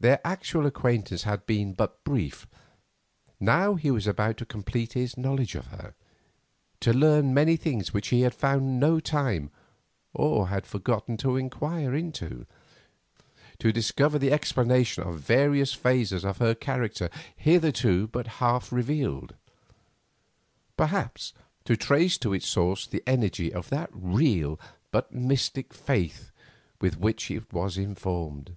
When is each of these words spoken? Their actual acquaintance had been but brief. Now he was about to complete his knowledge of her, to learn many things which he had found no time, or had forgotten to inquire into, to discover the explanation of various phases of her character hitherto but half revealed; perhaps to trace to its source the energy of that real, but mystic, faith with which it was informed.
Their 0.00 0.26
actual 0.26 0.64
acquaintance 0.64 1.24
had 1.24 1.44
been 1.44 1.74
but 1.74 2.02
brief. 2.02 2.46
Now 3.38 3.74
he 3.74 3.90
was 3.90 4.06
about 4.06 4.38
to 4.38 4.46
complete 4.46 4.94
his 4.94 5.18
knowledge 5.18 5.54
of 5.54 5.66
her, 5.66 5.94
to 6.80 6.94
learn 6.94 7.34
many 7.34 7.58
things 7.58 7.92
which 7.92 8.08
he 8.08 8.22
had 8.22 8.34
found 8.34 8.80
no 8.80 9.00
time, 9.00 9.50
or 10.14 10.48
had 10.48 10.66
forgotten 10.66 11.18
to 11.18 11.36
inquire 11.36 11.94
into, 11.94 12.46
to 13.58 13.70
discover 13.70 14.18
the 14.18 14.32
explanation 14.32 15.02
of 15.04 15.20
various 15.20 15.74
phases 15.74 16.24
of 16.24 16.38
her 16.38 16.54
character 16.54 17.10
hitherto 17.36 18.06
but 18.08 18.26
half 18.40 18.72
revealed; 18.72 19.34
perhaps 20.78 21.34
to 21.66 21.76
trace 21.76 22.16
to 22.16 22.32
its 22.32 22.48
source 22.48 22.86
the 22.86 23.02
energy 23.06 23.52
of 23.52 23.68
that 23.68 23.90
real, 23.92 24.58
but 24.90 25.12
mystic, 25.12 25.74
faith 25.74 26.30
with 26.80 26.96
which 26.98 27.30
it 27.30 27.52
was 27.52 27.76
informed. 27.76 28.56